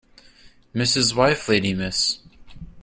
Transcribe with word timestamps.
Mrs. 0.73 1.13
wife 1.15 1.47
lady 1.47 1.75
Miss 1.75 2.17